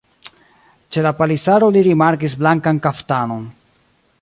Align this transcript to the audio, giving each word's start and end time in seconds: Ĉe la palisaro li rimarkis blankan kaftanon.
Ĉe 0.95 1.03
la 1.07 1.11
palisaro 1.19 1.69
li 1.75 1.83
rimarkis 1.89 2.35
blankan 2.45 2.81
kaftanon. 2.87 3.45